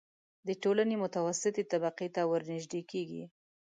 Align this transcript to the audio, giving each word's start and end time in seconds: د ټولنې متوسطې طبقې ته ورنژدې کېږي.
د 0.47 0.49
ټولنې 0.63 0.95
متوسطې 1.03 1.63
طبقې 1.71 2.07
ته 2.15 2.21
ورنژدې 2.31 2.81
کېږي. 2.91 3.23